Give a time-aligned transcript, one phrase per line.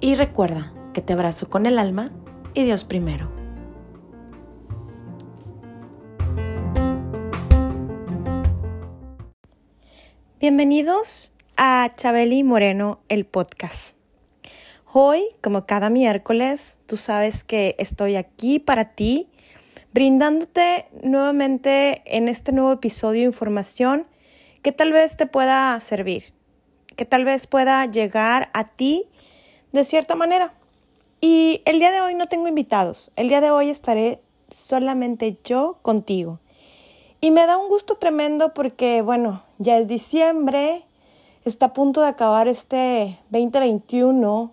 [0.00, 2.12] y recuerda que te abrazo con el alma
[2.54, 3.30] y Dios primero.
[10.38, 13.96] Bienvenidos a Chabeli Moreno, el podcast.
[14.92, 19.30] Hoy, como cada miércoles, tú sabes que estoy aquí para ti,
[19.92, 24.06] brindándote nuevamente en este nuevo episodio información
[24.62, 26.34] que tal vez te pueda servir,
[26.96, 29.08] que tal vez pueda llegar a ti
[29.76, 30.54] de cierta manera.
[31.20, 35.78] Y el día de hoy no tengo invitados, el día de hoy estaré solamente yo
[35.82, 36.40] contigo.
[37.20, 40.84] Y me da un gusto tremendo porque, bueno, ya es diciembre,
[41.44, 44.52] está a punto de acabar este 2021,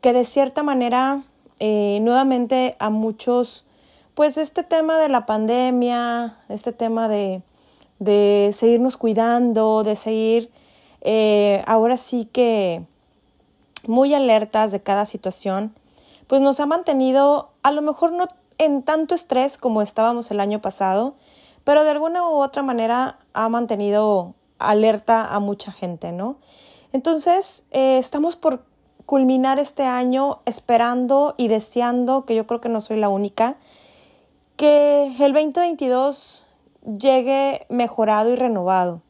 [0.00, 1.22] que de cierta manera
[1.60, 3.66] eh, nuevamente a muchos,
[4.14, 7.42] pues este tema de la pandemia, este tema de,
[7.98, 10.50] de seguirnos cuidando, de seguir
[11.00, 12.82] eh, ahora sí que
[13.88, 15.74] muy alertas de cada situación,
[16.26, 18.26] pues nos ha mantenido a lo mejor no
[18.58, 21.14] en tanto estrés como estábamos el año pasado,
[21.64, 26.36] pero de alguna u otra manera ha mantenido alerta a mucha gente, ¿no?
[26.92, 28.64] Entonces, eh, estamos por
[29.06, 33.56] culminar este año esperando y deseando, que yo creo que no soy la única,
[34.56, 36.46] que el 2022
[36.98, 39.00] llegue mejorado y renovado.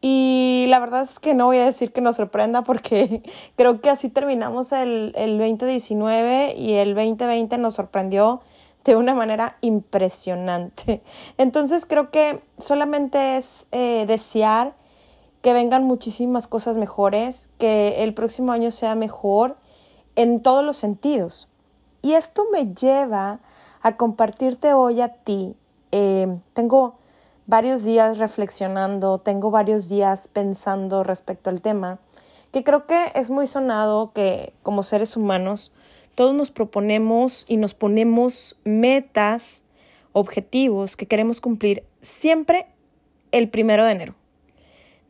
[0.00, 3.22] Y la verdad es que no voy a decir que nos sorprenda porque
[3.56, 8.40] creo que así terminamos el, el 2019 y el 2020 nos sorprendió
[8.84, 11.02] de una manera impresionante.
[11.38, 14.74] Entonces creo que solamente es eh, desear
[15.42, 19.56] que vengan muchísimas cosas mejores, que el próximo año sea mejor
[20.16, 21.48] en todos los sentidos.
[22.02, 23.40] Y esto me lleva
[23.82, 25.56] a compartirte hoy a ti.
[25.92, 26.96] Eh, tengo
[27.48, 31.98] varios días reflexionando, tengo varios días pensando respecto al tema,
[32.52, 35.72] que creo que es muy sonado que como seres humanos
[36.14, 39.64] todos nos proponemos y nos ponemos metas,
[40.12, 42.66] objetivos que queremos cumplir siempre
[43.32, 44.14] el primero de enero.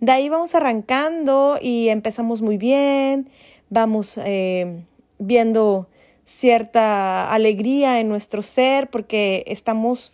[0.00, 3.30] De ahí vamos arrancando y empezamos muy bien,
[3.68, 4.84] vamos eh,
[5.18, 5.88] viendo
[6.24, 10.12] cierta alegría en nuestro ser porque estamos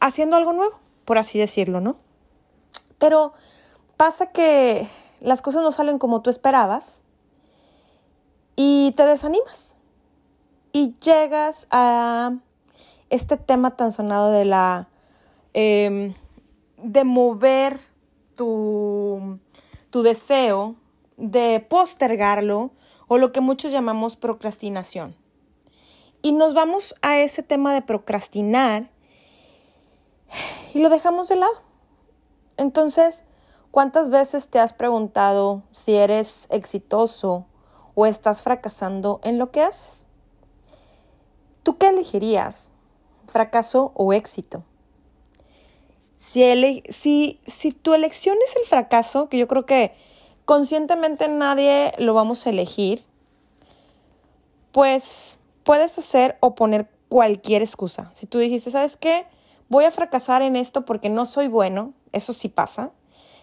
[0.00, 1.96] haciendo algo nuevo, por así decirlo, ¿no?
[2.98, 3.32] Pero
[3.96, 4.86] pasa que
[5.20, 7.02] las cosas no salen como tú esperabas
[8.56, 9.78] y te desanimas
[10.70, 12.34] y llegas a
[13.08, 14.88] este tema tan sonado de la
[15.54, 16.12] em,
[16.76, 17.80] de mover
[18.36, 19.38] tu,
[19.88, 20.74] tu deseo,
[21.16, 22.70] de postergarlo
[23.06, 25.16] o lo que muchos llamamos procrastinación.
[26.20, 28.90] Y nos vamos a ese tema de procrastinar
[30.74, 31.62] y lo dejamos de lado.
[32.56, 33.24] Entonces,
[33.70, 37.46] ¿cuántas veces te has preguntado si eres exitoso
[37.94, 40.06] o estás fracasando en lo que haces?
[41.62, 42.72] ¿Tú qué elegirías?
[43.26, 44.64] ¿Fracaso o éxito?
[46.16, 49.94] Si, si, si tu elección es el fracaso, que yo creo que
[50.44, 53.04] conscientemente nadie lo vamos a elegir,
[54.72, 58.10] pues puedes hacer o poner cualquier excusa.
[58.14, 59.26] Si tú dijiste, ¿sabes qué?
[59.68, 62.90] Voy a fracasar en esto porque no soy bueno, eso sí pasa.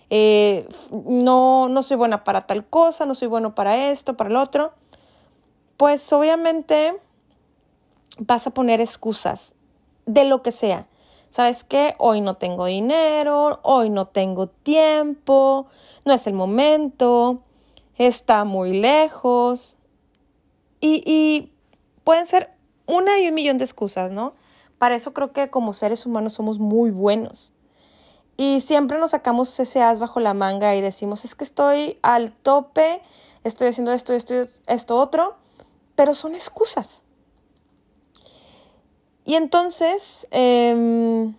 [0.10, 4.36] Eh, no, no soy buena para tal cosa, no soy bueno para esto, para el
[4.36, 4.74] otro.
[5.78, 7.00] Pues obviamente
[8.18, 9.54] vas a poner excusas
[10.06, 10.88] de lo que sea.
[11.30, 11.96] ¿Sabes qué?
[11.98, 15.68] Hoy no tengo dinero, hoy no tengo tiempo,
[16.06, 17.42] no es el momento,
[17.98, 19.78] está muy lejos.
[20.80, 21.52] Y, y
[22.04, 22.52] pueden ser
[22.86, 24.34] una y un millón de excusas, ¿no?
[24.78, 27.54] Para eso creo que como seres humanos somos muy buenos.
[28.38, 32.32] Y siempre nos sacamos ese as bajo la manga y decimos, es que estoy al
[32.32, 33.02] tope,
[33.44, 35.36] estoy haciendo esto, esto, esto, otro,
[35.96, 37.04] pero son excusas.
[39.24, 41.34] Y entonces em,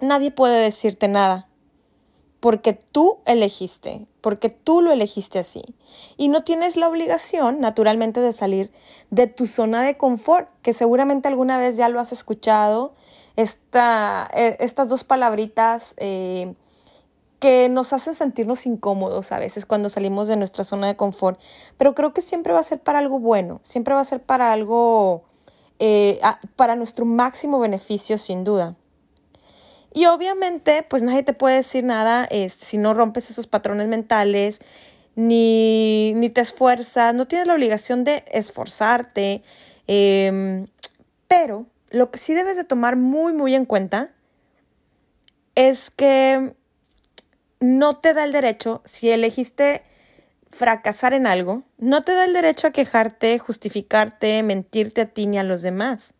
[0.00, 1.48] nadie puede decirte nada,
[2.42, 5.62] porque tú elegiste, porque tú lo elegiste así.
[6.16, 8.72] Y no tienes la obligación, naturalmente, de salir
[9.10, 12.94] de tu zona de confort, que seguramente alguna vez ya lo has escuchado,
[13.36, 16.52] esta, e, estas dos palabritas eh,
[17.38, 21.38] que nos hacen sentirnos incómodos a veces cuando salimos de nuestra zona de confort,
[21.78, 24.52] pero creo que siempre va a ser para algo bueno, siempre va a ser para
[24.52, 25.22] algo,
[25.78, 26.20] eh,
[26.56, 28.74] para nuestro máximo beneficio sin duda.
[29.92, 34.60] Y obviamente, pues nadie te puede decir nada este, si no rompes esos patrones mentales,
[35.14, 39.42] ni, ni, te esfuerzas, no tienes la obligación de esforzarte,
[39.86, 40.66] em,
[41.28, 44.10] pero lo que sí debes de tomar muy, muy en cuenta
[45.54, 46.54] es que
[47.60, 49.82] no te da el derecho, si elegiste
[50.48, 55.38] fracasar en algo, no te da el derecho a quejarte, justificarte, mentirte a ti ni
[55.38, 56.14] a los demás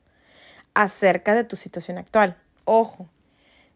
[0.75, 2.37] acerca de tu situación actual.
[2.65, 3.09] Ojo,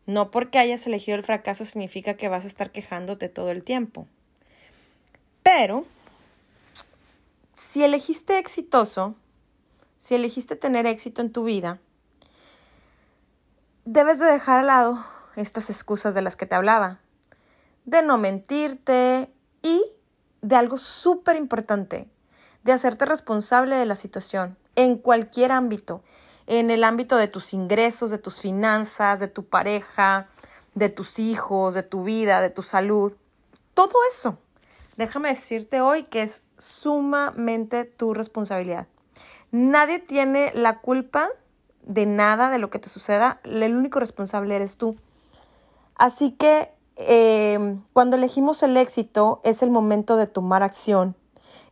[0.06, 4.06] no porque hayas elegido el fracaso significa que vas a estar quejándote todo el tiempo.
[5.42, 5.84] Pero,
[7.56, 9.14] si elegiste exitoso,
[9.98, 11.80] si elegiste tener éxito en tu vida,
[13.84, 15.04] debes de dejar al lado
[15.36, 17.00] estas excusas de las que te hablaba,
[17.84, 19.30] de no mentirte
[19.62, 19.84] y
[20.42, 22.08] de algo súper importante,
[22.62, 26.02] de hacerte responsable de la situación en cualquier ámbito
[26.46, 30.28] en el ámbito de tus ingresos, de tus finanzas, de tu pareja,
[30.74, 33.12] de tus hijos, de tu vida, de tu salud.
[33.74, 34.38] Todo eso.
[34.96, 38.86] Déjame decirte hoy que es sumamente tu responsabilidad.
[39.50, 41.28] Nadie tiene la culpa
[41.82, 43.40] de nada de lo que te suceda.
[43.44, 44.96] El único responsable eres tú.
[45.96, 51.14] Así que eh, cuando elegimos el éxito es el momento de tomar acción.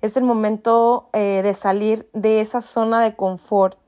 [0.02, 3.78] Es el momento eh, de salir de esa zona de confort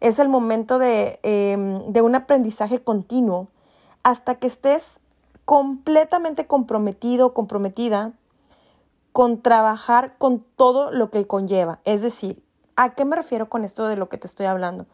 [0.00, 3.48] es el momento em, de, un aprendizaje continuo
[4.02, 5.00] hasta que estés
[5.44, 8.12] completamente comprometido, comprometida
[9.12, 11.80] con trabajar con todo lo que conlleva.
[11.84, 12.42] Es decir,
[12.76, 14.86] ¿a qué me refiero con esto de lo que te estoy hablando?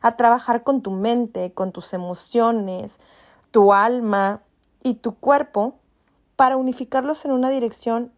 [0.00, 3.00] A trabajar con tu mente, con tus emociones,
[3.50, 4.40] tu alma
[4.82, 5.74] y tu cuerpo
[6.36, 8.12] para unificarlos en una dirección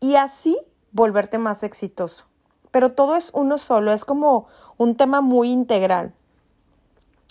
[0.00, 0.58] y así
[0.92, 2.29] volverte más exitoso
[2.70, 4.46] pero todo es uno solo, es como
[4.76, 6.14] un tema muy integral.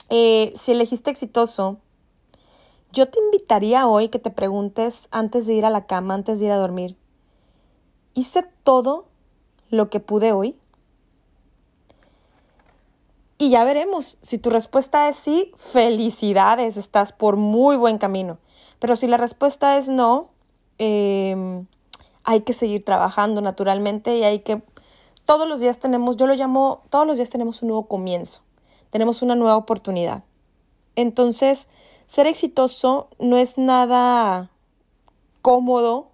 [0.09, 1.77] Eh, si elegiste exitoso,
[2.91, 6.47] yo te invitaría hoy que te preguntes antes de ir a la cama, antes de
[6.47, 6.97] ir a dormir,
[8.15, 9.06] ¿hice todo
[9.69, 10.59] lo que pude hoy?
[13.38, 18.38] Y ya veremos, si tu respuesta es sí, felicidades, estás por muy buen camino.
[18.80, 20.30] Pero si la respuesta es no,
[20.77, 21.65] em,
[22.25, 24.62] hay que seguir trabajando naturalmente y hay que
[25.30, 28.42] todos los días tenemos, yo lo llamo, todos los días tenemos un nuevo comienzo,
[28.90, 30.24] tenemos una nueva oportunidad.
[30.96, 31.70] Entonces,
[32.08, 34.50] ser exitoso no es nada
[35.44, 36.08] cómodo,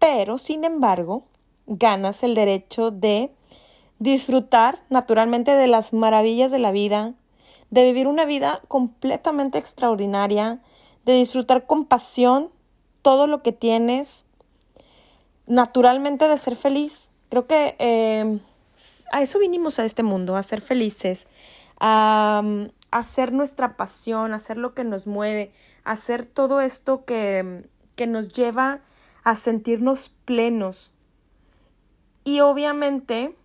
[0.00, 1.22] pero sin embargo,
[1.68, 3.32] ganas el derecho de
[4.00, 7.14] disfrutar naturalmente de las maravillas de la vida,
[7.70, 10.60] de vivir una vida completamente extraordinaria,
[11.04, 12.50] de disfrutar con pasión
[13.02, 14.24] todo lo que tienes,
[15.46, 18.38] naturalmente de ser feliz, Creo que em,
[19.10, 21.26] a eso vinimos a este mundo, a ser felices,
[21.80, 22.44] a,
[22.92, 25.50] hacer nuestra pasión, a hacer lo que nos mueve,
[25.82, 28.82] a hacer todo esto que, que nos lleva
[29.24, 30.92] a sentirnos plenos.
[32.22, 33.36] Y obviamente,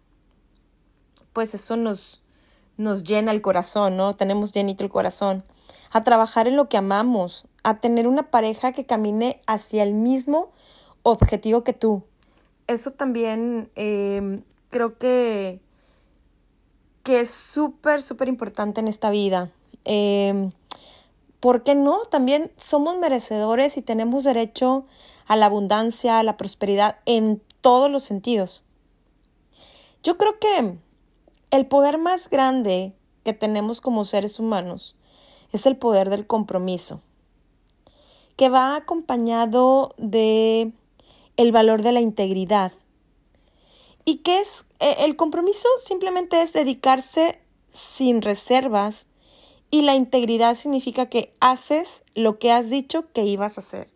[1.34, 2.22] pues eso nos,
[2.78, 4.16] nos llena el corazón, ¿no?
[4.16, 5.44] Tenemos llenito el corazón.
[5.90, 10.52] A trabajar en lo que amamos, a tener una pareja que camine hacia el mismo
[11.02, 12.04] objetivo que tú
[12.70, 15.60] eso también em, creo que,
[17.04, 19.52] que es súper, súper importante en esta vida.
[19.86, 20.52] Eh,
[21.40, 22.00] ¿Por qué no?
[22.12, 24.86] También somos merecedores y tenemos derecho
[25.26, 28.64] a la abundancia, a la prosperidad en todos los sentidos.
[30.04, 30.78] Yo creo que
[31.52, 32.94] el poder más grande
[33.24, 34.96] que tenemos como seres humanos
[35.52, 37.02] es el poder del compromiso,
[38.36, 40.74] que va acompañado de
[41.40, 42.74] el valor de la integridad.
[44.04, 44.66] ¿Y qué es?
[44.82, 47.40] Eh, el compromiso simplemente es dedicarse
[47.72, 49.08] sin reservas
[49.72, 53.90] y la integridad significa que haces lo que has dicho que ibas a hacer.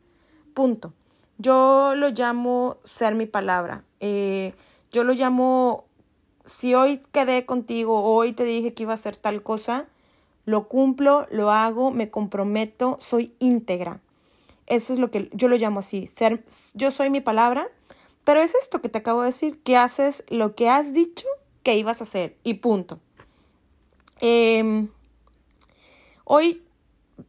[0.53, 0.93] Punto.
[1.37, 3.83] Yo lo llamo ser mi palabra.
[3.99, 4.53] Eh,
[4.93, 5.83] yo lo llamo,
[6.45, 9.87] si hoy quedé contigo, hoy te dije que iba a hacer tal cosa,
[10.45, 13.99] lo cumplo, lo hago, me comprometo, soy íntegra.
[14.67, 16.43] Eso es lo que yo lo llamo así, ser,
[16.73, 17.67] yo soy mi palabra,
[18.23, 21.27] pero es esto que te acabo de decir, que haces lo que has dicho
[21.63, 22.99] que ibas a hacer y punto.
[24.21, 24.89] Em,
[26.23, 26.63] hoy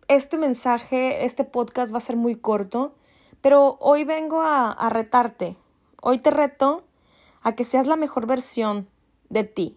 [0.06, 2.94] este mensaje, este podcast va a ser muy corto,
[3.40, 5.56] pero hoy vengo a, a retarte.
[6.00, 6.84] Hoy te reto
[7.42, 8.88] a que seas la mejor versión
[9.28, 9.76] de ti,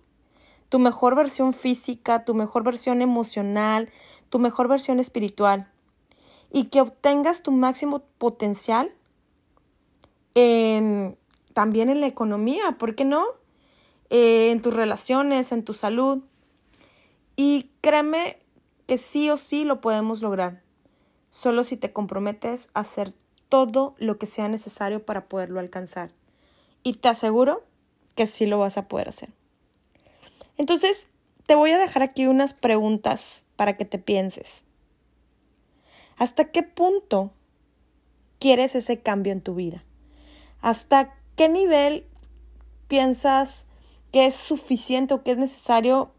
[0.70, 3.90] tu mejor versión física, tu mejor versión emocional,
[4.30, 5.72] tu mejor versión espiritual
[6.52, 8.94] y que obtengas tu máximo potencial
[10.36, 11.18] en,
[11.54, 13.26] también en la economía, ¿por qué no?
[14.10, 16.20] Eh, en tus relaciones, en tu salud.
[17.36, 18.40] Y créeme
[18.86, 20.64] que sí o sí lo podemos lograr,
[21.30, 23.14] solo si te comprometes a hacer
[23.50, 26.12] todo lo que sea necesario para poderlo alcanzar.
[26.84, 27.64] Y te aseguro
[28.16, 29.30] que sí lo vas a poder hacer.
[30.58, 31.10] Entonces,
[31.46, 34.64] te voy a dejar aquí unas preguntas para que te pienses.
[36.18, 37.32] ¿Hasta qué punto
[38.40, 39.84] quieres ese cambio en tu vida?
[40.62, 42.06] ¿Hasta qué nivel
[42.88, 43.68] piensas
[44.12, 46.12] que es suficiente o que es necesario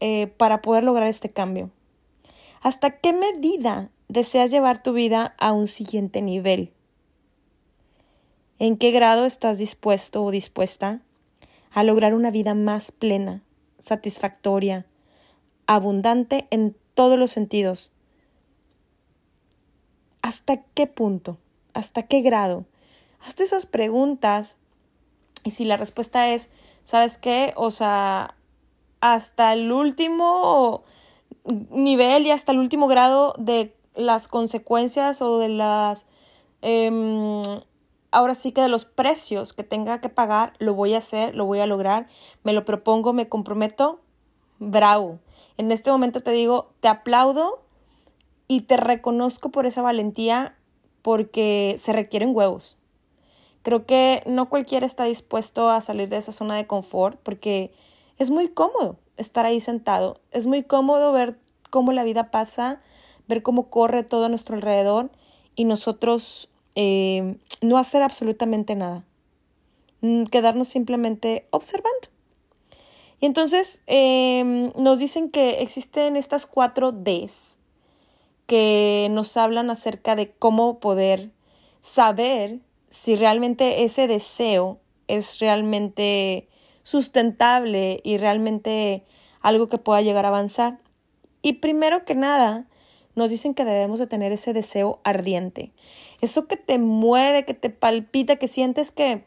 [0.00, 1.70] eh, para poder lograr este cambio?
[2.62, 6.72] ¿Hasta qué medida deseas llevar tu vida a un siguiente nivel?
[8.58, 11.00] ¿En qué grado estás dispuesto o dispuesta
[11.70, 13.42] a lograr una vida más plena,
[13.78, 14.86] satisfactoria,
[15.66, 17.93] abundante en todos los sentidos?
[20.24, 21.36] ¿Hasta qué punto?
[21.74, 22.64] ¿Hasta qué grado?
[23.26, 24.56] Hazte esas preguntas
[25.44, 26.48] y si la respuesta es,
[26.82, 27.52] ¿sabes qué?
[27.56, 28.34] O sea,
[29.02, 30.82] hasta el último
[31.44, 36.06] nivel y hasta el último grado de las consecuencias o de las...
[36.62, 37.42] Em,
[38.10, 41.44] ahora sí que de los precios que tenga que pagar, lo voy a hacer, lo
[41.44, 42.08] voy a lograr,
[42.44, 44.00] me lo propongo, me comprometo,
[44.58, 45.18] bravo.
[45.58, 47.63] En este momento te digo, te aplaudo
[48.48, 50.56] y te reconozco por esa valentía
[51.02, 52.78] porque se requieren huevos.
[53.62, 57.72] Creo que no cualquiera está dispuesto a salir de esa zona de confort porque
[58.18, 60.20] es muy cómodo estar ahí sentado.
[60.30, 61.38] Es muy cómodo ver
[61.70, 62.80] cómo la vida pasa,
[63.26, 65.10] ver cómo corre todo a nuestro alrededor
[65.56, 69.04] y nosotros eh, no hacer absolutamente nada.
[70.02, 72.08] Mm, quedarnos simplemente observando.
[73.20, 77.58] Y entonces em, nos dicen que existen estas cuatro Ds
[78.46, 81.30] que nos hablan acerca de cómo poder
[81.80, 82.60] saber
[82.90, 86.48] si realmente ese deseo es realmente
[86.82, 89.04] sustentable y realmente
[89.40, 90.78] algo que pueda llegar a avanzar.
[91.42, 92.66] Y primero que nada,
[93.14, 95.72] nos dicen que debemos de tener ese deseo ardiente.
[96.20, 99.24] Eso que te mueve, que te palpita, que sientes que,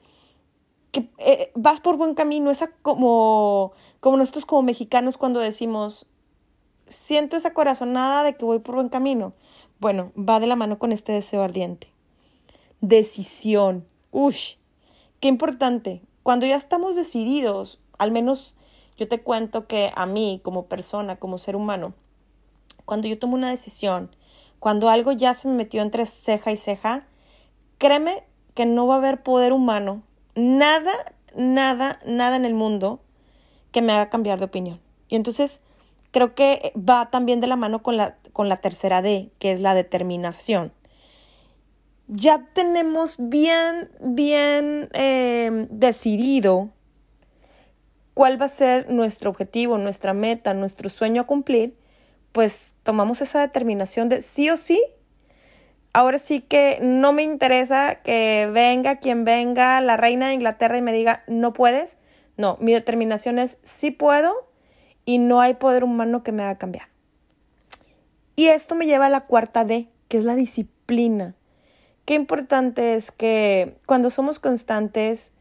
[0.91, 2.51] que eh, vas por buen camino.
[2.51, 6.07] Esa como, como nosotros como mexicanos cuando decimos,
[6.87, 9.33] siento esa corazonada de que voy por buen camino.
[9.79, 11.91] Bueno, va de la mano con este deseo ardiente.
[12.81, 13.85] Decisión.
[14.11, 14.55] Ush,
[15.19, 16.01] qué importante.
[16.23, 18.55] Cuando ya estamos decididos, al menos
[18.97, 21.93] yo te cuento que a mí como persona, como ser humano,
[22.85, 24.09] cuando yo tomo una decisión,
[24.59, 27.05] cuando algo ya se me metió entre ceja y ceja,
[27.77, 28.23] créeme
[28.55, 30.01] que no va a haber poder humano,
[30.35, 33.01] nada, nada, nada en el mundo
[33.71, 34.79] que me haga cambiar de opinión.
[35.09, 35.61] Y entonces
[36.11, 39.59] creo que va también de la mano con la, con la tercera D, que es
[39.59, 40.73] la determinación.
[42.07, 46.69] Ya tenemos bien, bien eh, decidido
[48.13, 51.77] cuál va a ser nuestro objetivo, nuestra meta, nuestro sueño a cumplir,
[52.31, 54.81] pues tomamos esa determinación de sí o sí.
[55.93, 60.81] Ahora sí que no me interesa que venga quien venga, la reina de Inglaterra y
[60.81, 61.97] me diga, no puedes.
[62.37, 64.47] No, mi determinación es sí puedo
[65.07, 66.89] y no hay poder humano que me haga cambiar.
[68.35, 71.33] Y esto me lleva a la cuarta D, que es la disciplina.
[72.03, 75.31] Qué importante es que cuando somos constantes,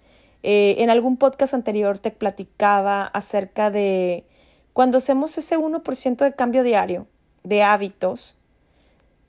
[0.44, 4.24] eh, en algún podcast anterior te platicaba acerca de
[4.72, 7.08] cuando hacemos ese 1% de cambio diario
[7.42, 8.38] de hábitos,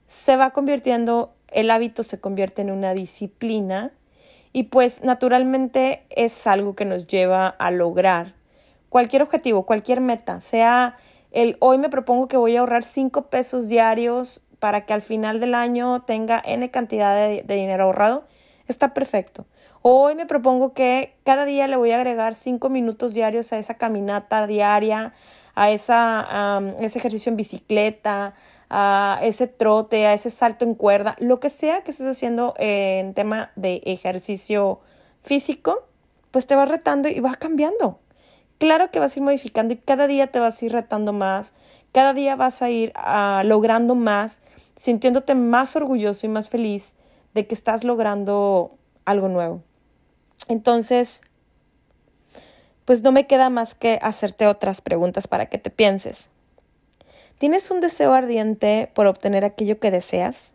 [0.06, 3.92] se va convirtiendo, el hábito se convierte en una disciplina
[4.52, 8.37] y pues naturalmente es algo que nos lleva a lograr
[8.88, 10.96] cualquier objetivo, cualquier meta, sea
[11.30, 15.40] el hoy me propongo que voy a ahorrar 5 pesos diarios para que al final
[15.40, 18.24] del año tenga N cantidad de, dinero ahorrado,
[18.66, 19.46] está perfecto.
[19.82, 23.74] Hoy me propongo que cada día le voy a agregar 5 minutos diarios a esa
[23.74, 25.12] caminata diaria,
[25.54, 28.34] a esa, ese ejercicio en bicicleta,
[28.70, 33.14] a ese trote, a ese salto en cuerda, lo que sea que estés haciendo en
[33.14, 34.80] tema de ejercicio
[35.22, 35.84] físico,
[36.30, 38.00] pues te va retando y va cambiando.
[38.58, 41.54] Claro que vas a ir modificando y cada día te vas a ir retando más,
[41.92, 44.40] cada día vas a ir ah, logrando más,
[44.74, 46.94] sintiéndote más orgulloso y más feliz
[47.34, 48.72] de que estás logrando
[49.04, 49.62] algo nuevo.
[50.48, 51.22] Entonces,
[52.84, 56.30] pues no me queda más que hacerte otras preguntas para que te pienses.
[57.38, 60.54] ¿Tienes un deseo ardiente por obtener aquello que deseas?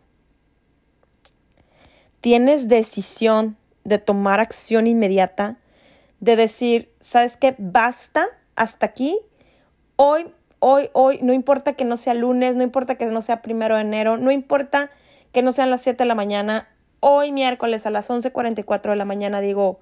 [2.20, 5.56] ¿Tienes decisión de tomar acción inmediata
[6.24, 7.54] de decir, ¿sabes qué?
[7.58, 8.26] Basta,
[8.56, 9.20] hasta aquí.
[9.96, 13.74] Hoy, hoy, hoy, no importa que no sea lunes, no importa que no sea primero
[13.74, 14.90] de enero, no importa
[15.32, 19.04] que no sean las 7 de la mañana, hoy miércoles a las 11.44 de la
[19.04, 19.80] mañana digo,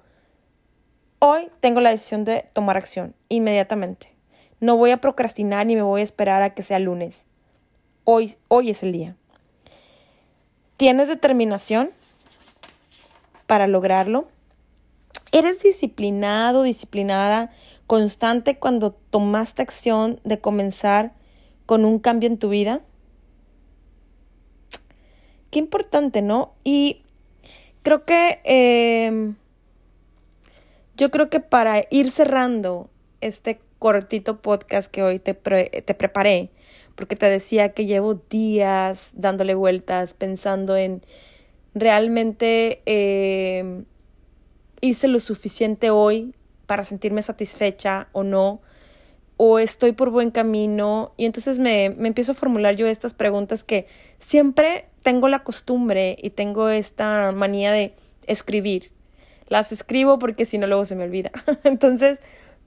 [1.19, 4.13] hoy tengo la decisión de tomar acción inmediatamente.
[4.59, 7.25] No voy a procrastinar ni me voy a esperar a que sea lunes.
[8.03, 9.15] Hoy, hoy es el día.
[10.75, 11.91] ¿Tienes determinación
[13.47, 14.27] para lograrlo?
[15.33, 17.51] ¿Eres disciplinado, disciplinada,
[17.87, 21.13] constante cuando tomaste acción de comenzar
[21.65, 22.81] con un cambio en tu vida?
[25.49, 26.53] Qué importante, ¿no?
[26.63, 27.01] Y
[27.81, 29.35] creo que em,
[30.97, 36.51] yo creo que para ir cerrando este cortito podcast que hoy te, te preparé,
[36.93, 41.01] porque te decía que llevo días dándole vueltas, pensando en
[41.73, 43.85] realmente em,
[44.83, 46.35] hice lo suficiente hoy
[46.65, 48.61] para sentirme satisfecha o no,
[49.37, 51.13] o estoy por buen camino.
[51.15, 53.87] Y entonces me, me empiezo a formular yo estas preguntas que
[54.19, 57.95] siempre tengo la costumbre y tengo esta manía de
[58.27, 58.91] escribir.
[59.47, 61.31] Las escribo porque si no luego se me olvida.
[61.63, 62.19] entonces,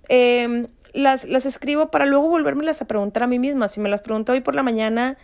[0.09, 3.69] eh, las, las escribo para luego volvérmelas a preguntar a mí misma.
[3.69, 5.19] Si me las pregunto hoy por la mañana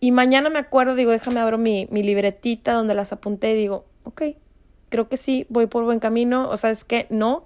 [0.00, 3.86] y mañana me acuerdo, digo, déjame abro mi, mi libretita donde las apunté y digo,
[4.04, 4.22] ok,
[4.88, 6.48] creo que sí, voy por buen camino.
[6.48, 7.44] O sea, es que no.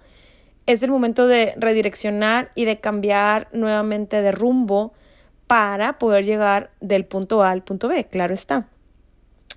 [0.66, 4.92] Es el momento de redireccionar y de cambiar nuevamente de rumbo
[5.46, 8.68] para poder llegar del punto A al punto B, claro está.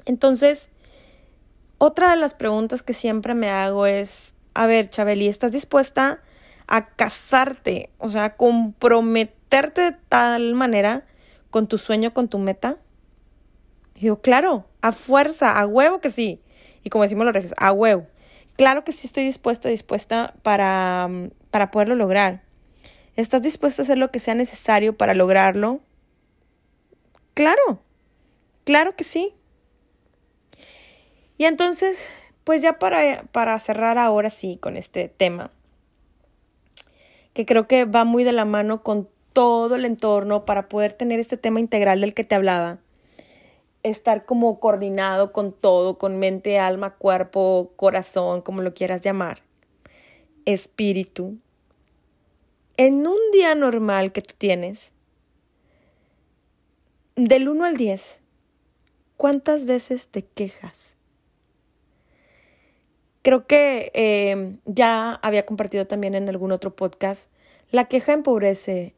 [0.05, 0.71] Entonces,
[1.77, 6.21] otra de las preguntas que siempre me hago es, a ver, Chabeli, ¿estás dispuesta
[6.65, 11.05] a casarte, o sea, a comprometerte de tal manera
[11.51, 12.77] con tu sueño, con tu meta?
[13.95, 16.41] Y digo, claro, a fuerza, a huevo que sí.
[16.83, 18.07] Y como decimos los regios, a huevo.
[18.55, 21.09] Claro que sí estoy dispuesta, dispuesta para,
[21.49, 22.43] para poderlo lograr.
[23.15, 25.79] ¿Estás dispuesto a hacer lo que sea necesario para lograrlo?
[27.33, 27.81] Claro,
[28.63, 29.33] claro que sí.
[31.37, 32.09] Y entonces,
[32.43, 35.51] pues ya para, para cerrar ahora sí con este tema,
[37.33, 41.19] que creo que va muy de la mano con todo el entorno para poder tener
[41.19, 42.77] este tema integral del que te hablaba.
[43.83, 49.43] Estar como coordinado con todo, con mente, alma, cuerpo, corazón, como lo quieras llamar.
[50.45, 51.37] Espíritu.
[52.77, 54.93] En un día normal que tú tienes,
[57.15, 58.21] del 1 al 10,
[59.17, 60.97] ¿cuántas veces te quejas?
[63.21, 67.31] Creo que em, ya había compartido también en algún otro podcast,
[67.71, 68.95] la queja empobrece.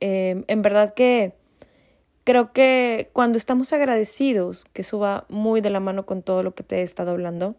[0.00, 1.34] Em, en verdad que
[2.26, 6.56] creo que cuando estamos agradecidos, que eso va muy de la mano con todo lo
[6.56, 7.54] que te he estado hablando,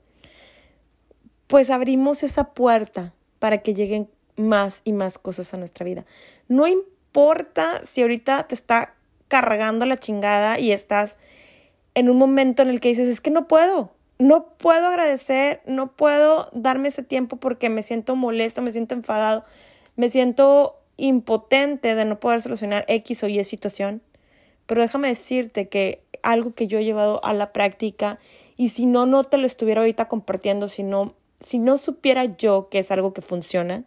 [1.48, 6.06] pues abrimos esa puerta para que lleguen más y más cosas a nuestra vida.
[6.50, 8.94] No importa si ahorita te está
[9.30, 11.18] cargando la chingada y estás
[11.96, 15.94] en un momento en el que dices, es que no puedo, no puedo agradecer, no
[15.94, 19.46] puedo darme ese tiempo porque me siento molesta, me siento enfadado,
[19.96, 24.02] me siento impotente de no poder solucionar X o Y situación.
[24.68, 28.20] Pero déjame decirte que algo que yo he llevado a la práctica
[28.56, 32.70] y si no, no te lo estuviera ahorita compartiendo, si no, si no supiera yo
[32.70, 33.84] que es algo que funciona,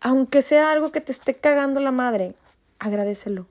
[0.00, 2.34] aunque sea algo que te esté cagando la madre,
[2.78, 3.46] agradecelo.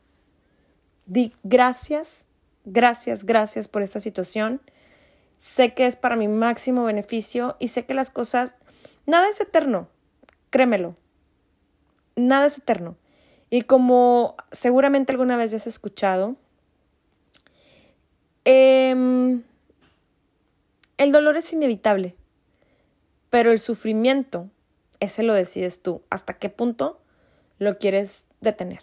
[1.08, 2.28] Di gracias,
[2.66, 4.62] gracias, gracias por esta situación
[5.38, 8.56] sé que es para mi máximo beneficio y sé que las cosas,
[9.06, 9.88] nada es eterno,
[10.50, 10.96] créemelo,
[12.16, 12.96] nada es eterno.
[13.50, 16.36] Y como seguramente alguna vez has escuchado,
[18.46, 19.44] em,
[20.98, 22.16] el dolor es inevitable,
[23.30, 24.50] pero el sufrimiento,
[25.00, 27.00] ese lo decides tú, hasta qué punto
[27.60, 28.82] lo quieres detener.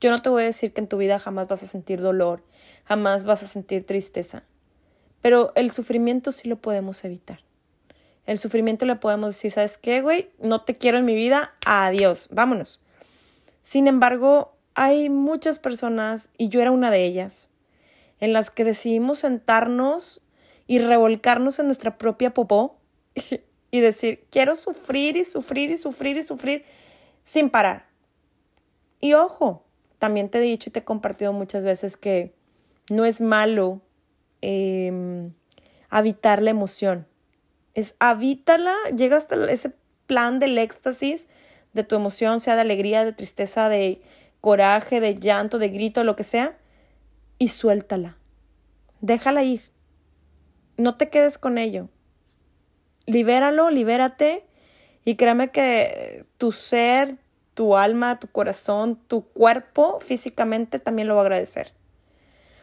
[0.00, 2.42] Yo no te voy a decir que en tu vida jamás vas a sentir dolor,
[2.84, 4.44] jamás vas a sentir tristeza.
[5.20, 7.40] Pero el sufrimiento sí lo podemos evitar.
[8.24, 10.30] El sufrimiento le podemos decir, ¿sabes qué, güey?
[10.38, 12.80] No te quiero en mi vida, adiós, vámonos.
[13.62, 17.50] Sin embargo, hay muchas personas, y yo era una de ellas,
[18.20, 20.22] en las que decidimos sentarnos
[20.66, 22.78] y revolcarnos en nuestra propia popó
[23.70, 26.64] y decir, quiero sufrir y sufrir y sufrir y sufrir
[27.24, 27.86] sin parar.
[29.00, 29.64] Y ojo,
[29.98, 32.34] también te he dicho y te he compartido muchas veces que
[32.90, 33.80] no es malo
[34.42, 35.30] eh,
[35.88, 37.06] habitar la emoción.
[37.74, 39.72] Es habítala, llega hasta ese
[40.06, 41.28] plan del éxtasis
[41.72, 44.00] de tu emoción, sea de alegría, de tristeza, de
[44.40, 46.56] coraje, de llanto, de grito, lo que sea,
[47.38, 48.16] y suéltala.
[49.00, 49.60] Déjala ir.
[50.76, 51.88] No te quedes con ello.
[53.06, 54.46] Libéralo, libérate
[55.04, 57.16] y créeme que tu ser,
[57.54, 61.72] tu alma, tu corazón, tu cuerpo físicamente también lo va a agradecer.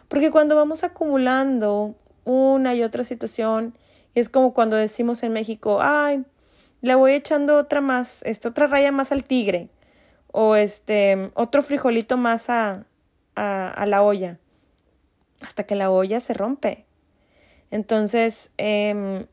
[0.08, 1.96] Porque cuando vamos acumulando
[2.28, 3.74] una y otra situación.
[4.14, 6.26] Es como cuando decimos en México, ay,
[6.82, 9.70] le voy echando otra más, esta otra raya más al tigre.
[10.32, 12.86] O este, otro frijolito más a,
[13.36, 14.40] a, la olla.
[15.42, 16.86] Hasta que la olla se rompe.
[17.72, 19.26] Entonces, eh,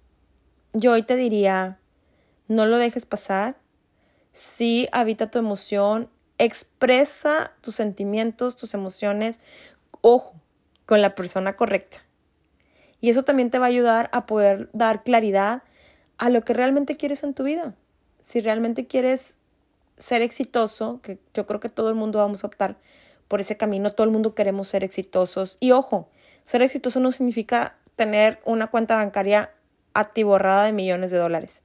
[0.73, 1.79] yo hoy te diría,
[2.49, 3.57] no lo dejes pasar.
[4.33, 9.41] Sí, habita tu emoción, expresa tus sentimientos, tus emociones,
[10.01, 10.35] ojo,
[10.87, 12.03] con la persona correcta.
[13.01, 15.63] Y eso también te va a ayudar a poder dar claridad
[16.18, 17.74] a lo que realmente quieres en tu vida.
[18.20, 19.37] Si realmente quieres
[19.96, 22.77] ser exitoso, que yo creo que todo el mundo vamos a optar
[23.29, 25.57] por ese camino, todo el mundo queremos ser exitosos.
[25.61, 26.09] Y ojo,
[26.44, 29.50] ser exitoso no significa tener una cuenta bancaria
[29.94, 31.62] atiborrada de millones de dólares.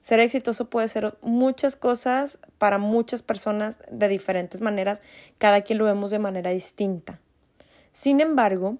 [0.00, 5.02] Ser exitoso puede ser muchas cosas para muchas personas de diferentes maneras,
[5.38, 7.20] cada quien lo vemos de manera distinta.
[7.92, 8.78] Sin embargo,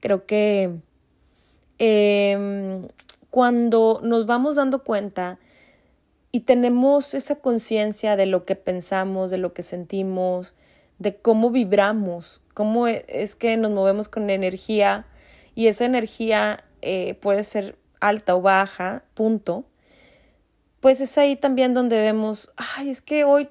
[0.00, 0.70] creo que
[1.78, 2.88] em,
[3.32, 5.38] cuando nos vamos dando cuenta
[6.32, 10.54] y tenemos esa conciencia de lo que pensamos, de lo que sentimos,
[10.98, 15.06] de cómo vibramos, cómo e, es que nos movemos con energía
[15.54, 19.64] y esa energía eh, puede ser alta o baja, punto,
[20.80, 23.48] pues es ahí también donde vemos, ay, es que hoy,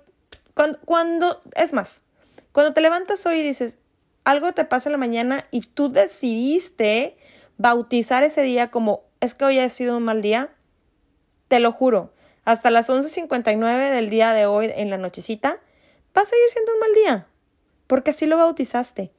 [0.54, 2.04] cuando, cuando, es más,
[2.52, 3.80] cuando te levantas hoy y dices,
[4.26, 7.18] algo te pasa en la mañana y tú decidiste
[7.58, 10.50] bautizar ese día como, es que hoy ha sido un mal día,
[11.48, 15.60] te lo juro, hasta las 11.59 del día de hoy en la nochecita,
[16.18, 17.28] va a seguir siendo un mal día,
[17.88, 19.12] porque así lo bautizaste.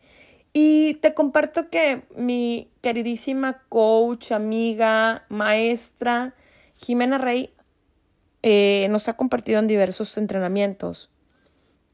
[0.52, 6.34] Y te comparto que mi queridísima coach, amiga, maestra,
[6.76, 7.54] Jimena Rey,
[8.42, 11.10] eh, nos ha compartido en diversos entrenamientos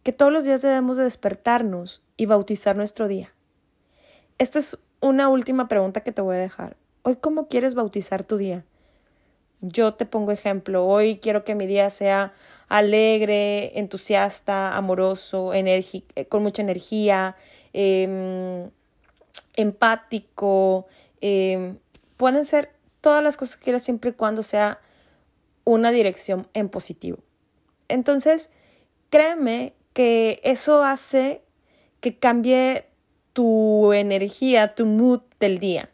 [0.02, 3.34] que todos los días debemos de despertarnos y bautizar nuestro día.
[4.38, 6.76] Esta es una última pregunta que te voy a dejar.
[7.08, 8.66] Hoy, ¿cómo quieres bautizar tu día?
[9.62, 10.84] Yo te pongo ejemplo.
[10.86, 12.34] Hoy quiero que mi día sea
[12.68, 15.52] alegre, entusiasta, amoroso,
[16.28, 17.34] con mucha energía,
[17.72, 18.70] Em,
[19.56, 20.86] empático,
[21.22, 21.78] em,
[22.18, 24.78] pueden ser todas las cosas que quieras siempre y cuando sea
[25.64, 27.20] una dirección en positivo.
[27.88, 28.50] Entonces,
[29.08, 31.40] créeme que eso hace
[32.00, 32.84] que cambie
[33.32, 35.90] tu energía, tu mood del día.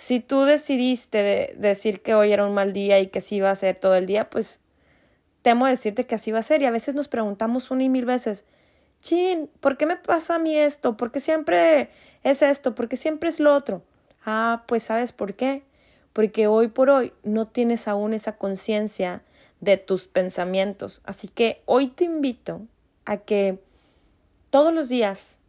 [0.00, 3.54] Si tú decidiste decir que hoy era un mal día y que así iba a
[3.54, 4.62] ser todo el día, pues
[5.42, 6.62] temo decirte que así va a ser.
[6.62, 8.46] Y a veces nos preguntamos una y mil veces,
[9.00, 10.96] chin, ¿por qué me pasa a mí esto?
[10.96, 11.90] ¿Por qué siempre
[12.22, 12.74] es esto?
[12.74, 13.82] ¿Por qué siempre es lo otro?
[14.24, 15.64] Ah, pues sabes por qué.
[16.14, 19.22] Porque hoy por hoy no tienes aún esa conciencia
[19.60, 21.02] de tus pensamientos.
[21.04, 22.62] Así que hoy te invito
[23.04, 23.58] a que
[24.48, 25.40] todos los días,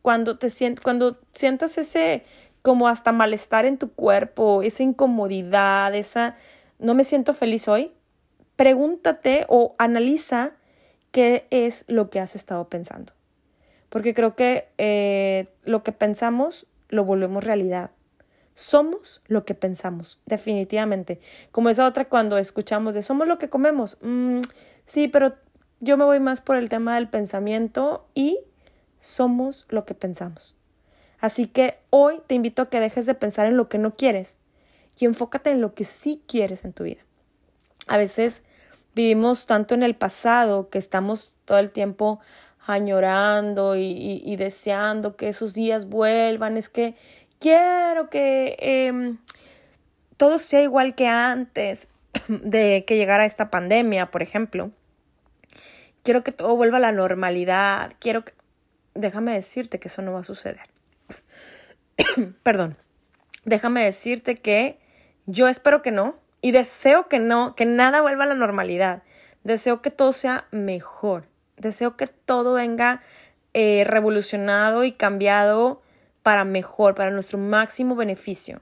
[0.00, 0.48] cuando te
[0.82, 2.24] cuando sientas ese
[2.62, 6.36] como hasta malestar en tu cuerpo, esa incomodidad, esa
[6.78, 7.92] no me siento feliz hoy,
[8.56, 10.52] pregúntate o analiza
[11.10, 13.12] qué es lo que has estado pensando.
[13.88, 17.90] Porque creo que eh, lo que pensamos lo volvemos realidad.
[18.54, 21.20] Somos lo que pensamos, definitivamente.
[21.52, 23.96] Como esa otra cuando escuchamos de somos lo que comemos.
[24.00, 24.40] Mm,
[24.84, 25.36] sí, pero
[25.80, 28.40] yo me voy más por el tema del pensamiento y
[28.98, 30.57] somos lo que pensamos.
[31.20, 34.38] Así que hoy te invito a que dejes de pensar en lo que no quieres
[34.98, 37.02] y enfócate en lo que sí quieres en tu vida.
[37.86, 38.44] A veces
[38.94, 42.20] vivimos tanto en el pasado que estamos todo el tiempo
[42.66, 46.56] añorando y, deseando que esos días vuelvan.
[46.56, 46.94] Es que
[47.38, 49.18] quiero que em,
[50.16, 51.88] todo sea igual que antes
[52.28, 54.70] de que llegara esta pandemia, por ejemplo.
[56.02, 57.92] Quiero que todo vuelva a la normalidad.
[57.98, 58.34] Quiero que...
[58.94, 60.77] Déjame decirte que eso no va a suceder.
[62.42, 62.76] Perdón.
[63.44, 64.78] Déjame decirte que
[65.26, 69.02] yo espero que no, y deseo que no, que nada vuelva a la normalidad.
[69.44, 71.26] Deseo que todo sea mejor.
[71.56, 73.02] Deseo que todo venga
[73.54, 75.82] eh, revolucionado y cambiado
[76.22, 78.60] para mejor, para nuestro máximo beneficio.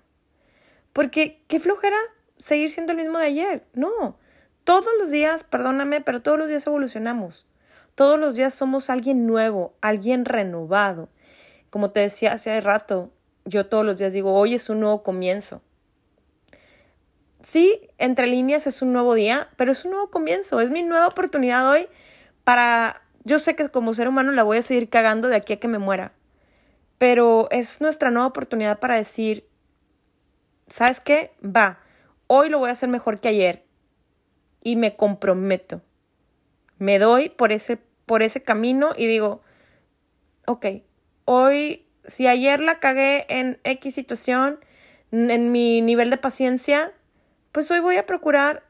[0.92, 1.98] Porque qué flojera
[2.38, 3.66] seguir siendo el mismo de ayer.
[3.74, 4.18] No,
[4.64, 7.46] todos los días, perdóname, pero todos los días evolucionamos.
[7.94, 11.08] Todos los días somos alguien nuevo, alguien renovado.
[11.70, 13.10] Como te decía hace rato,
[13.46, 15.62] yo todos los días digo, hoy es un nuevo comienzo
[17.46, 21.06] sí, entre líneas es un nuevo día, pero es un nuevo comienzo, es mi nueva
[21.06, 21.86] oportunidad hoy
[22.42, 25.60] para, yo sé que como ser humano la voy a seguir cagando de aquí a
[25.60, 26.12] que me muera,
[26.98, 29.48] pero es nuestra nueva oportunidad para decir,
[30.66, 31.36] ¿sabes qué?
[31.40, 31.78] Va,
[32.26, 33.64] hoy lo voy a hacer mejor que ayer
[34.64, 35.82] y me comprometo,
[36.78, 39.40] me doy por ese, por ese camino y digo,
[40.48, 40.66] ok,
[41.26, 44.60] hoy si ayer la cagué en X situación,
[45.12, 46.92] en mi nivel de paciencia,
[47.52, 48.64] pues hoy voy a procurar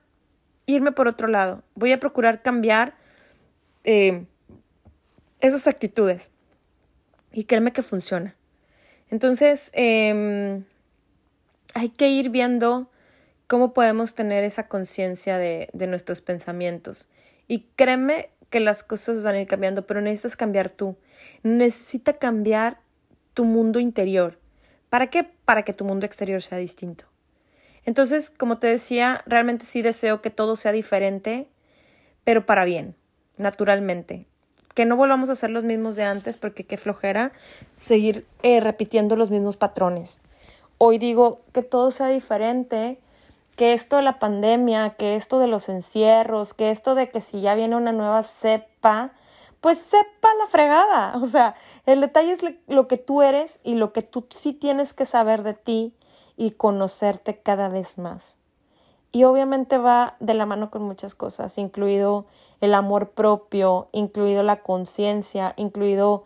[0.66, 1.62] irme por otro lado.
[1.74, 2.94] Voy a procurar cambiar
[3.84, 4.24] eh,
[5.40, 6.30] esas actitudes.
[7.32, 8.34] Y créeme que funciona.
[9.10, 10.64] Entonces, em,
[11.74, 12.90] hay que ir viendo
[13.46, 17.08] cómo podemos tener esa conciencia de, de nuestros pensamientos.
[17.46, 20.96] Y créeme que las cosas van a ir cambiando, pero necesitas cambiar tú.
[21.42, 22.80] Necesita cambiar
[23.36, 24.38] tu mundo interior.
[24.88, 25.22] ¿Para qué?
[25.44, 27.04] Para que tu mundo exterior sea distinto.
[27.84, 31.46] Entonces, como te decía, realmente sí deseo que todo sea diferente,
[32.24, 32.96] pero para bien,
[33.36, 34.26] naturalmente.
[34.74, 37.32] Que no volvamos a ser los mismos de antes, porque qué flojera
[37.76, 40.18] seguir eh, repitiendo los mismos patrones.
[40.78, 42.98] Hoy digo que todo sea diferente,
[43.54, 47.42] que esto de la pandemia, que esto de los encierros, que esto de que si
[47.42, 49.12] ya viene una nueva cepa,
[49.60, 51.14] pues sepa la fregada.
[51.22, 51.54] O sea,
[51.86, 55.42] el detalle es lo que tú eres y lo que tú sí tienes que saber
[55.42, 55.94] de ti
[56.36, 58.38] y conocerte cada vez más.
[59.12, 62.26] Y obviamente va de la mano con muchas cosas, incluido
[62.60, 66.24] el amor propio, incluido la conciencia, incluido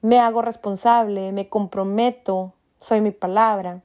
[0.00, 3.82] me hago responsable, me comprometo, soy mi palabra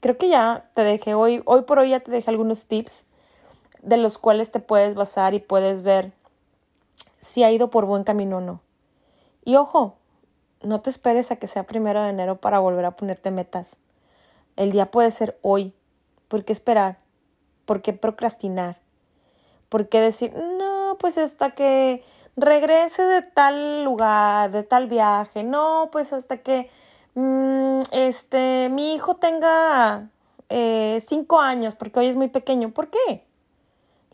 [0.00, 3.06] creo que ya te dejé hoy, hoy por hoy ya te dejé algunos tips
[3.82, 6.12] de los cuales te puedes basar y puedes ver
[7.26, 8.60] si ha ido por buen camino o no.
[9.44, 9.96] Y ojo,
[10.62, 13.78] no te esperes a que sea primero de enero para volver a ponerte metas.
[14.56, 15.74] El día puede ser hoy.
[16.28, 16.98] ¿Por qué esperar?
[17.64, 18.78] ¿Por qué procrastinar?
[19.68, 22.04] ¿Por qué decir, no, pues hasta que
[22.36, 25.42] regrese de tal lugar, de tal viaje?
[25.42, 26.70] No, pues hasta que
[27.16, 30.10] Mm, este, mi hijo tenga
[30.50, 32.72] eh, cinco años, porque hoy es muy pequeño.
[32.72, 33.24] ¿Por qué?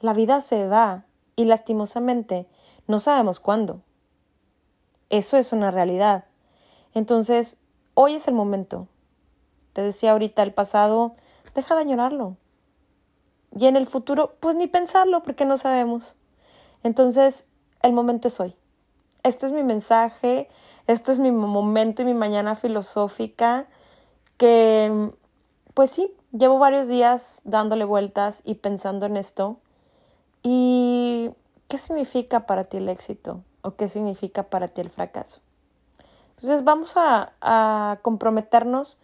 [0.01, 2.46] La vida se va y lastimosamente
[2.92, 3.81] no sabemos cuándo.
[5.11, 6.26] Eso es una realidad.
[6.94, 7.59] Entonces,
[7.94, 8.87] hoy es el momento.
[9.72, 11.16] Te decía ahorita, el pasado,
[11.57, 12.37] deja de añorarlo.
[13.57, 16.14] Y en el futuro, pues ni pensarlo porque no sabemos.
[16.85, 17.46] Entonces,
[17.83, 18.55] el momento es hoy.
[19.24, 20.48] Este es mi mensaje
[20.87, 23.66] este es mi momento y mi mañana filosófica
[24.37, 25.11] que,
[25.74, 29.59] pues sí, llevo varios días dándole vueltas y pensando en esto.
[30.42, 31.31] ¿Y
[31.72, 33.40] qué significa para ti el éxito?
[33.62, 35.40] ¿O qué significa para ti el fracaso?
[36.37, 38.98] Entonces vamos a, comprometernos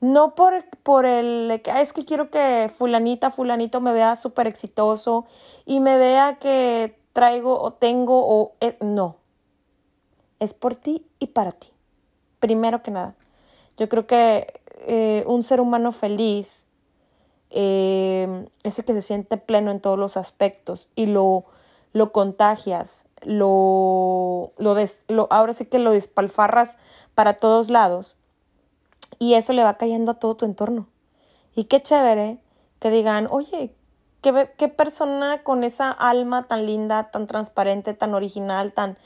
[0.00, 5.26] no por, por el es que quiero que fulanita, fulanito me vea súper exitoso
[5.66, 9.16] y me vea que traigo o tengo o no
[10.38, 11.68] es por ti y para ti.
[12.38, 13.16] Primero que nada,
[13.76, 16.68] yo creo que eh, un ser humano feliz
[17.50, 21.46] eh, es el que se siente pleno en todos los aspectos y lo,
[21.92, 24.76] lo contagias, lo, lo,
[25.08, 26.78] lo, ahora sí que lo despalfarras
[27.14, 28.16] para todos lados
[29.18, 30.88] y eso le va cayendo a todo tu entorno.
[31.54, 32.38] Y qué chévere
[32.78, 33.74] que digan, oye,
[34.22, 38.96] qué, qué persona con esa alma tan linda, tan transparente, tan original, tan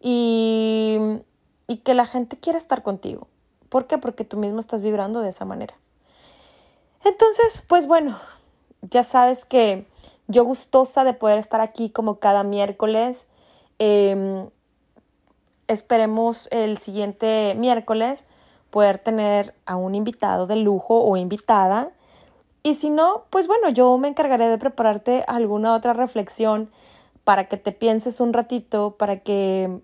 [0.00, 0.98] y,
[1.68, 3.28] y que la gente quiera estar contigo.
[3.68, 3.98] ¿Por qué?
[3.98, 5.74] Porque tú mismo estás vibrando de esa manera.
[7.04, 8.18] Entonces, pues bueno,
[8.82, 9.86] ya sabes que
[10.32, 13.28] yo gustosa de poder estar aquí como cada miércoles.
[13.78, 14.48] Em,
[15.68, 18.26] esperemos el siguiente miércoles
[18.70, 21.92] poder tener a un invitado de lujo o invitada.
[22.62, 26.70] Y si no, pues bueno, yo me encargaré de prepararte alguna otra reflexión
[27.24, 29.80] para que te pienses un ratito, para que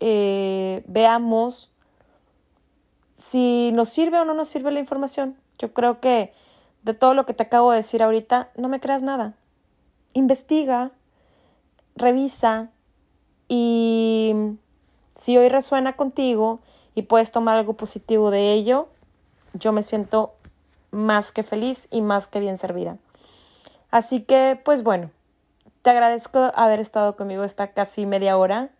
[0.00, 1.70] eh, veamos
[3.12, 5.36] si nos sirve o no nos sirve la información.
[5.58, 6.32] Yo creo que
[6.82, 9.36] de todo lo que te acabo de decir ahorita, no me creas nada.
[10.12, 10.90] Investiga,
[11.96, 12.70] revisa
[13.48, 14.34] y
[15.14, 16.60] si hoy resuena contigo
[16.94, 18.88] y puedes tomar algo positivo de ello,
[19.54, 20.34] yo me siento
[20.90, 22.98] más que feliz y más que bien servida.
[23.90, 25.10] Así que, pues bueno,
[25.82, 28.70] te agradezco haber estado conmigo esta casi media hora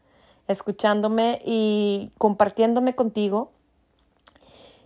[0.49, 3.51] escuchándome y compartiéndome contigo.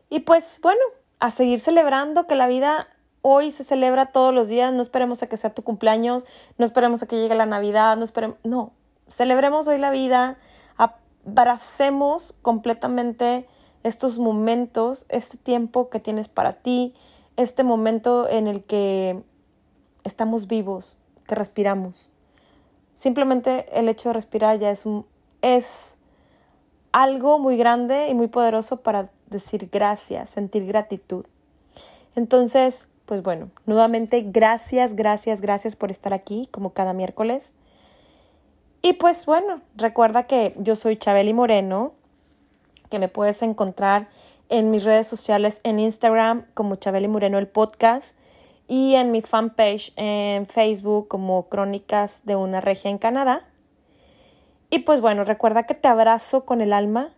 [0.09, 0.80] Y pues bueno,
[1.18, 2.88] a seguir celebrando que la vida
[3.22, 6.26] hoy se celebra todos los días, no esperemos a que sea tu cumpleaños,
[6.59, 8.72] no esperemos a que llegue la Navidad, no esperemos, no,
[9.09, 10.38] celebremos hoy la vida,
[10.76, 13.48] abracemos completamente
[13.83, 16.94] estos momentos, este tiempo que tienes para ti,
[17.37, 19.22] este momento en el que
[20.05, 22.11] estamos vivos, que respiramos.
[22.94, 25.07] Simplemente el hecho de respirar ya es un
[25.42, 25.98] es
[26.92, 31.26] algo muy grande y muy poderoso para decir gracias, sentir gratitud.
[32.14, 37.54] Entonces, pues bueno, nuevamente gracias, gracias, gracias por estar aquí como cada miércoles.
[38.82, 41.94] Y pues bueno, recuerda que yo soy Chabeli Moreno,
[42.90, 44.08] que me puedes encontrar
[44.48, 48.16] en mis redes sociales en Instagram como Chabeli Moreno el podcast
[48.68, 53.48] y en mi fanpage en Facebook como Crónicas de una Regia en Canadá.
[54.70, 57.12] Y pues bueno, recuerda que te abrazo con el alma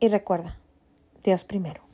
[0.00, 0.58] y recuerda,
[1.22, 1.91] Dios primero.